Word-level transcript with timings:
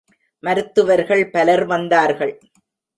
மருத்துவர்கள் 0.43 1.23
பலர் 1.29 1.65
வந்தார்கள். 1.65 2.33